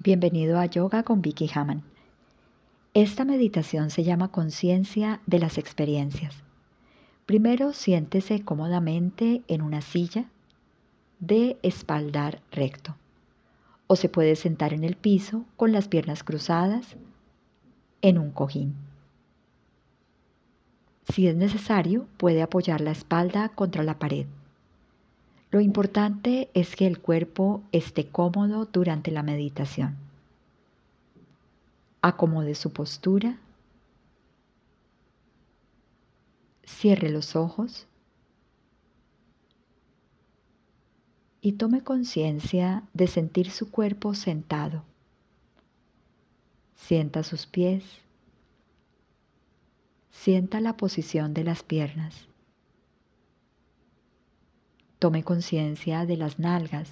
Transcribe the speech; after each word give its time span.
Bienvenido 0.00 0.60
a 0.60 0.66
Yoga 0.66 1.02
con 1.02 1.22
Vicky 1.22 1.50
Haman. 1.52 1.82
Esta 2.94 3.24
meditación 3.24 3.90
se 3.90 4.04
llama 4.04 4.30
conciencia 4.30 5.20
de 5.26 5.40
las 5.40 5.58
experiencias. 5.58 6.36
Primero 7.26 7.72
siéntese 7.72 8.44
cómodamente 8.44 9.42
en 9.48 9.60
una 9.60 9.80
silla 9.80 10.26
de 11.18 11.58
espaldar 11.64 12.40
recto 12.52 12.94
o 13.88 13.96
se 13.96 14.08
puede 14.08 14.36
sentar 14.36 14.72
en 14.72 14.84
el 14.84 14.94
piso 14.94 15.44
con 15.56 15.72
las 15.72 15.88
piernas 15.88 16.22
cruzadas 16.22 16.96
en 18.00 18.18
un 18.18 18.30
cojín. 18.30 18.76
Si 21.12 21.26
es 21.26 21.34
necesario, 21.34 22.06
puede 22.18 22.42
apoyar 22.42 22.80
la 22.80 22.92
espalda 22.92 23.48
contra 23.48 23.82
la 23.82 23.98
pared. 23.98 24.26
Lo 25.50 25.60
importante 25.60 26.50
es 26.52 26.76
que 26.76 26.86
el 26.86 27.00
cuerpo 27.00 27.62
esté 27.72 28.08
cómodo 28.08 28.66
durante 28.66 29.10
la 29.10 29.22
meditación. 29.22 29.96
Acomode 32.02 32.54
su 32.54 32.72
postura. 32.72 33.38
Cierre 36.64 37.08
los 37.08 37.34
ojos 37.34 37.86
y 41.40 41.52
tome 41.52 41.82
conciencia 41.82 42.82
de 42.92 43.06
sentir 43.06 43.50
su 43.50 43.70
cuerpo 43.70 44.14
sentado. 44.14 44.84
Sienta 46.74 47.22
sus 47.22 47.46
pies. 47.46 47.84
Sienta 50.10 50.60
la 50.60 50.76
posición 50.76 51.32
de 51.32 51.44
las 51.44 51.62
piernas. 51.62 52.28
Tome 54.98 55.22
conciencia 55.22 56.06
de 56.06 56.16
las 56.16 56.38
nalgas 56.38 56.90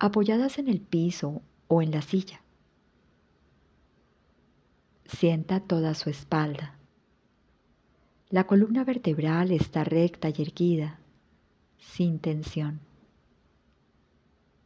apoyadas 0.00 0.58
en 0.58 0.68
el 0.68 0.80
piso 0.80 1.42
o 1.68 1.80
en 1.80 1.92
la 1.92 2.02
silla. 2.02 2.40
Sienta 5.04 5.60
toda 5.60 5.94
su 5.94 6.10
espalda. 6.10 6.76
La 8.28 8.44
columna 8.44 8.82
vertebral 8.82 9.52
está 9.52 9.84
recta 9.84 10.30
y 10.30 10.42
erguida, 10.42 10.98
sin 11.78 12.18
tensión. 12.18 12.80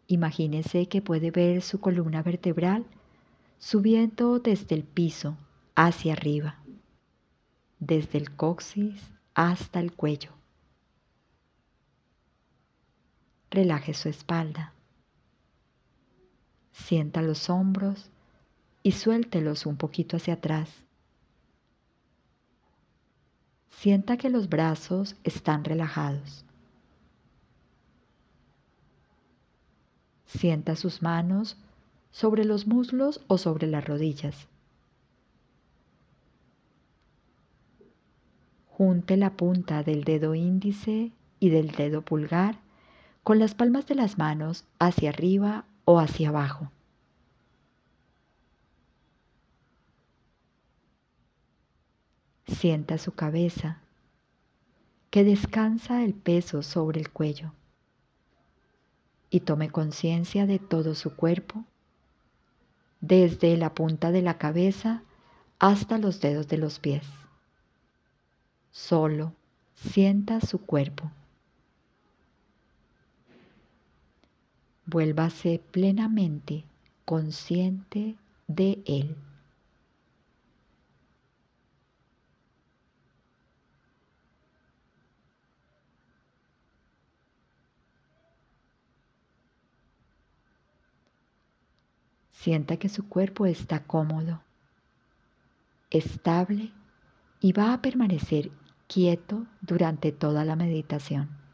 Imagínese 0.07 0.87
que 0.87 1.03
puede 1.03 1.31
ver 1.31 1.61
su 1.63 1.81
columna 1.81 2.23
vertebral 2.23 2.87
subiendo 3.59 4.39
desde 4.39 4.77
el 4.77 4.85
piso 4.85 5.37
hacia 5.75 6.13
arriba, 6.13 6.63
desde 7.81 8.17
el 8.19 8.35
coxis 8.35 9.03
hasta 9.35 9.81
el 9.81 9.93
cuello. 9.93 10.36
Relaje 13.57 13.95
su 13.95 14.11
espalda. 14.11 14.75
Sienta 16.73 17.23
los 17.23 17.49
hombros 17.49 18.11
y 18.83 18.93
suéltelos 18.93 19.65
un 19.65 19.79
poquito 19.79 20.19
hacia 20.19 20.35
atrás. 20.35 20.69
Sienta 23.71 24.19
que 24.19 24.29
los 24.29 24.51
brazos 24.51 25.17
están 25.25 25.65
relajados. 25.65 26.45
Sienta 30.27 30.77
sus 30.77 31.01
manos 31.01 31.57
sobre 32.11 32.45
los 32.45 32.67
muslos 32.67 33.23
o 33.27 33.39
sobre 33.39 33.69
las 33.69 33.87
rodillas. 33.87 34.49
Junte 38.69 39.17
la 39.17 39.31
punta 39.31 39.83
del 39.83 40.05
dedo 40.05 40.35
índice 40.35 41.11
y 41.41 41.49
del 41.49 41.71
dedo 41.71 42.03
pulgar 42.03 42.66
con 43.27 43.41
las 43.41 43.57
palmas 43.57 43.89
de 43.89 43.97
las 43.97 44.19
manos 44.19 44.65
hacia 44.79 45.11
arriba 45.11 45.65
o 45.85 45.99
hacia 45.99 46.29
abajo. 46.29 46.71
Sienta 52.47 52.99
su 52.99 53.11
cabeza, 53.11 53.81
que 55.11 55.25
descansa 55.25 56.05
el 56.05 56.15
peso 56.15 56.63
sobre 56.63 57.01
el 57.01 57.11
cuello 57.11 57.51
y 59.29 59.41
tome 59.41 59.71
conciencia 59.71 60.47
de 60.47 60.61
todo 60.61 60.95
su 60.95 61.17
cuerpo, 61.17 61.65
desde 63.01 63.57
la 63.57 63.75
punta 63.75 64.13
de 64.13 64.23
la 64.23 64.39
cabeza 64.39 65.03
hasta 65.59 65.99
los 65.99 66.21
dedos 66.21 66.47
de 66.47 66.59
los 66.59 66.79
pies. 66.79 67.03
Solo 68.71 69.33
sienta 69.75 70.41
su 70.41 70.61
cuerpo. 70.61 71.11
Vuélvase 74.87 75.61
plenamente 75.73 76.65
consciente 77.05 78.17
de 78.47 78.83
él. 78.87 79.17
Sienta 92.31 92.77
que 92.77 92.89
su 92.89 93.09
cuerpo 93.09 93.47
está 93.47 93.83
cómodo, 93.83 94.41
estable 95.91 96.73
y 97.41 97.53
va 97.53 97.73
a 97.73 97.83
permanecer 97.83 98.53
quieto 98.87 99.47
durante 99.63 100.13
toda 100.13 100.45
la 100.45 100.55
meditación. 100.55 101.46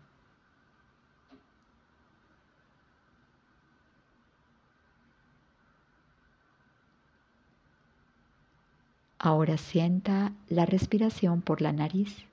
Ahora 9.25 9.57
sienta 9.57 10.33
la 10.49 10.67
respiración 10.67 11.43
por 11.43 11.63
la 11.63 11.73
nariz. 11.73 12.27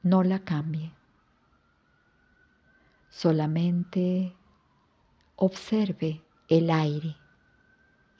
No 0.00 0.22
la 0.22 0.38
cambie. 0.38 0.92
Solamente 3.10 4.32
observe 5.34 6.22
el 6.46 6.70
aire 6.70 7.16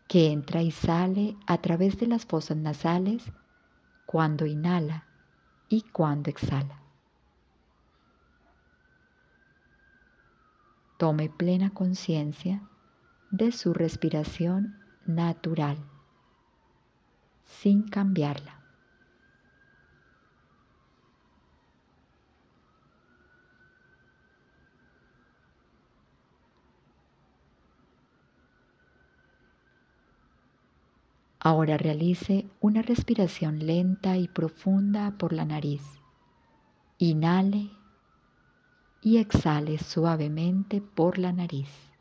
que 0.09 0.33
entra 0.33 0.63
y 0.63 0.73
sale 0.73 1.37
a 1.47 1.59
través 1.59 2.01
de 2.01 2.09
las 2.09 2.27
fosas 2.27 2.57
nasales 2.57 3.23
cuando 4.07 4.45
inhala 4.45 5.05
y 5.69 5.83
cuando 5.83 6.31
exhala. 6.31 6.83
Tome 10.99 11.29
plena 11.29 11.71
conciencia 11.71 12.61
de 13.31 13.53
su 13.53 13.73
respiración 13.73 14.81
natural, 15.07 15.79
sin 17.45 17.89
cambiarla. 17.89 18.61
Ahora 31.47 31.77
realice 31.77 32.47
una 32.61 32.81
respiración 32.81 33.67
lenta 33.67 34.17
y 34.17 34.29
profunda 34.29 35.19
por 35.19 35.35
la 35.35 35.45
nariz. 35.45 35.83
Inhale 36.97 37.71
y 39.03 39.19
exhale 39.19 39.77
suavemente 39.77 40.81
por 40.81 41.19
la 41.19 41.33
nariz. 41.35 41.94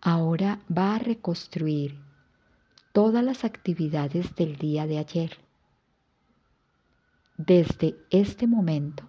Ahora 0.00 0.60
va 0.76 0.94
a 0.94 0.98
reconstruir 0.98 2.00
todas 2.92 3.22
las 3.22 3.44
actividades 3.44 4.34
del 4.34 4.56
día 4.56 4.86
de 4.86 4.98
ayer. 4.98 5.38
Desde 7.36 7.96
este 8.10 8.46
momento 8.46 9.08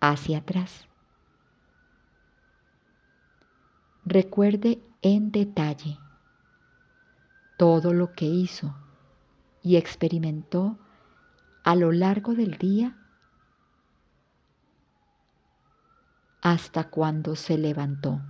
hacia 0.00 0.38
atrás. 0.38 0.86
Recuerde 4.04 4.80
en 5.02 5.30
detalle 5.32 5.98
todo 7.58 7.92
lo 7.92 8.12
que 8.12 8.26
hizo 8.26 8.74
y 9.62 9.76
experimentó 9.76 10.78
a 11.64 11.74
lo 11.74 11.90
largo 11.90 12.34
del 12.34 12.56
día 12.56 12.96
hasta 16.40 16.88
cuando 16.88 17.34
se 17.34 17.58
levantó. 17.58 18.22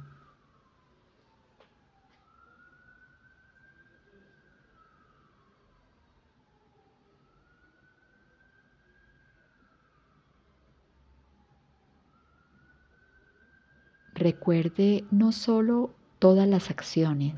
Recuerde 14.16 15.04
no 15.10 15.30
solo 15.30 15.94
todas 16.18 16.48
las 16.48 16.70
acciones, 16.70 17.34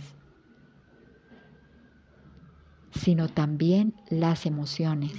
sino 2.93 3.29
también 3.29 3.95
las 4.11 4.47
emociones, 4.47 5.13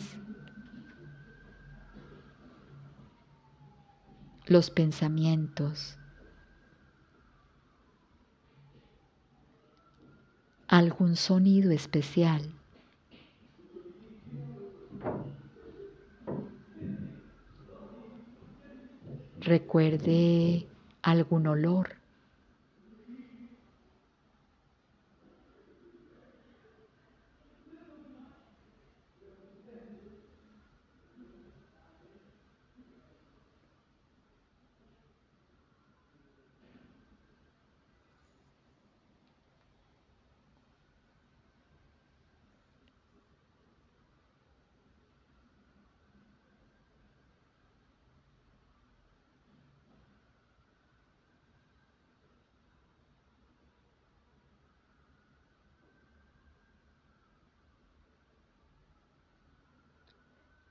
los 4.46 4.70
pensamientos, 4.70 5.98
algún 10.70 11.18
sonido 11.18 11.72
especial. 11.72 12.54
Recuerde 19.42 20.70
algún 21.12 21.48
olor. 21.48 21.99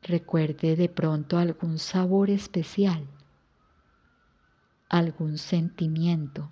Recuerde 0.08 0.74
de 0.74 0.88
pronto 0.88 1.36
algún 1.36 1.78
sabor 1.78 2.30
especial, 2.30 3.06
algún 4.88 5.36
sentimiento 5.36 6.48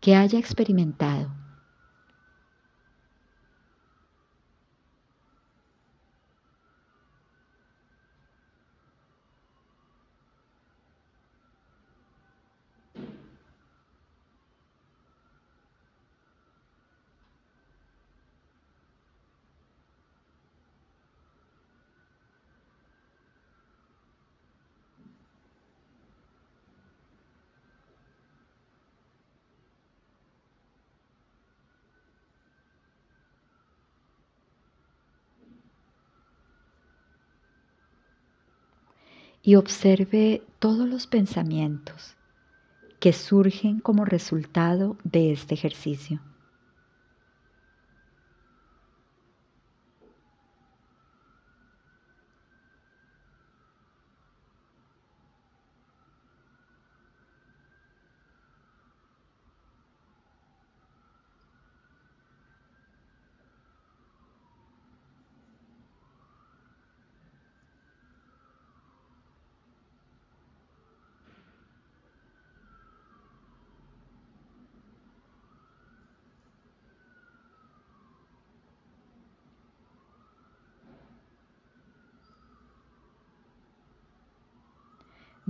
que 0.00 0.16
haya 0.16 0.40
experimentado 0.40 1.32
y 39.42 39.56
observe 39.56 40.42
todos 40.58 40.88
los 40.88 41.06
pensamientos 41.06 42.16
que 43.00 43.12
surgen 43.12 43.80
como 43.80 44.04
resultado 44.04 44.96
de 45.02 45.32
este 45.32 45.54
ejercicio. 45.54 46.20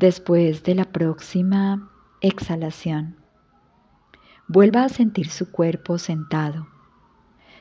Después 0.03 0.65
de 0.65 0.75
la 0.75 0.87
próxima 0.87 1.89
exhalación, 2.21 3.15
vuelva 4.49 4.83
a 4.83 4.89
sentir 4.89 5.29
su 5.29 5.53
cuerpo 5.53 5.97
sentado. 5.97 6.67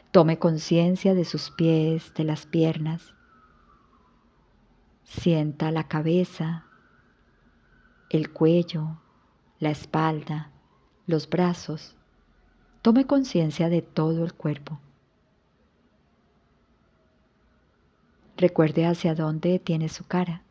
Tome 0.10 0.40
conciencia 0.40 1.14
de 1.14 1.24
sus 1.24 1.52
pies, 1.52 2.16
de 2.16 2.24
las 2.24 2.48
piernas. 2.48 3.14
Sienta 5.04 5.70
la 5.70 5.88
cabeza, 5.88 6.66
el 8.10 8.32
cuello, 8.32 9.00
la 9.60 9.70
espalda, 9.70 10.50
los 11.06 11.30
brazos. 11.30 11.96
Tome 12.82 13.06
conciencia 13.06 13.70
de 13.70 13.84
todo 13.84 14.26
el 14.26 14.34
cuerpo. 14.34 14.80
Recuerde 18.36 18.88
hacia 18.88 19.14
dónde 19.14 19.60
tiene 19.60 19.90
su 19.90 20.08
cara. 20.08 20.42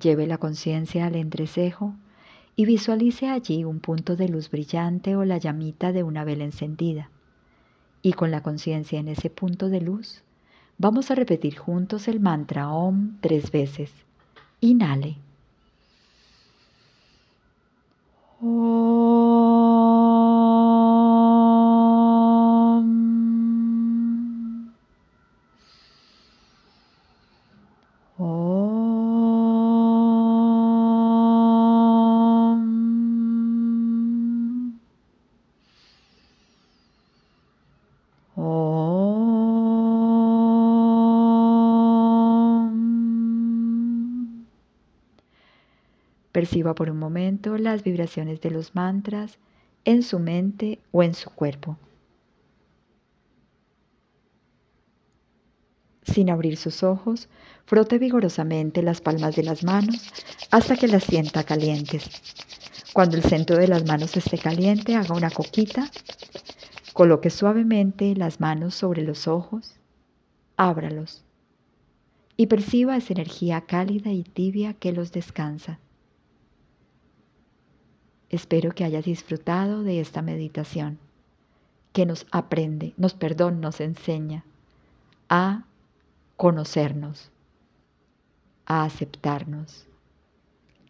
Lleve 0.00 0.26
la 0.26 0.38
conciencia 0.38 1.06
al 1.06 1.16
entrecejo 1.16 1.94
y 2.56 2.64
visualice 2.64 3.28
allí 3.28 3.64
un 3.64 3.80
punto 3.80 4.16
de 4.16 4.28
luz 4.28 4.50
brillante 4.50 5.16
o 5.16 5.24
la 5.24 5.38
llamita 5.38 5.92
de 5.92 6.02
una 6.02 6.24
vela 6.24 6.44
encendida. 6.44 7.10
Y 8.02 8.14
con 8.14 8.30
la 8.30 8.42
conciencia 8.42 8.98
en 8.98 9.08
ese 9.08 9.28
punto 9.30 9.68
de 9.68 9.80
luz, 9.80 10.22
vamos 10.78 11.10
a 11.10 11.14
repetir 11.14 11.58
juntos 11.58 12.08
el 12.08 12.20
mantra 12.20 12.70
OM 12.70 13.18
tres 13.20 13.50
veces. 13.50 13.92
Inhale. 14.60 15.16
Perciba 46.32 46.74
por 46.74 46.90
un 46.90 46.98
momento 46.98 47.58
las 47.58 47.82
vibraciones 47.82 48.40
de 48.40 48.50
los 48.50 48.74
mantras 48.74 49.38
en 49.84 50.02
su 50.02 50.18
mente 50.18 50.78
o 50.92 51.02
en 51.02 51.14
su 51.14 51.30
cuerpo. 51.30 51.76
Sin 56.02 56.30
abrir 56.30 56.56
sus 56.56 56.82
ojos, 56.82 57.28
frote 57.66 57.98
vigorosamente 57.98 58.82
las 58.82 59.00
palmas 59.00 59.36
de 59.36 59.42
las 59.42 59.64
manos 59.64 60.12
hasta 60.50 60.76
que 60.76 60.88
las 60.88 61.04
sienta 61.04 61.44
calientes. 61.44 62.08
Cuando 62.92 63.16
el 63.16 63.22
centro 63.22 63.56
de 63.56 63.68
las 63.68 63.84
manos 63.86 64.16
esté 64.16 64.38
caliente, 64.38 64.96
haga 64.96 65.14
una 65.14 65.30
coquita, 65.30 65.88
coloque 66.92 67.30
suavemente 67.30 68.14
las 68.16 68.40
manos 68.40 68.74
sobre 68.74 69.02
los 69.02 69.28
ojos, 69.28 69.76
ábralos 70.56 71.24
y 72.36 72.46
perciba 72.46 72.96
esa 72.96 73.12
energía 73.12 73.60
cálida 73.60 74.10
y 74.12 74.22
tibia 74.22 74.74
que 74.74 74.92
los 74.92 75.12
descansa. 75.12 75.78
Espero 78.30 78.72
que 78.72 78.84
hayas 78.84 79.04
disfrutado 79.04 79.82
de 79.82 80.00
esta 80.00 80.22
meditación 80.22 80.98
que 81.92 82.06
nos 82.06 82.26
aprende, 82.30 82.94
nos 82.96 83.14
perdona, 83.14 83.58
nos 83.58 83.80
enseña 83.80 84.44
a 85.28 85.64
conocernos, 86.36 87.30
a 88.66 88.84
aceptarnos 88.84 89.86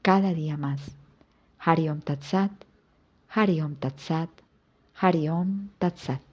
cada 0.02 0.34
día 0.34 0.56
más. 0.56 0.80
Hariom 1.58 2.00
Tatsat, 2.00 2.52
Hariom 3.28 3.74
Tatsat, 3.76 4.30
Hariom 4.94 5.68
Tatsat. 5.78 6.29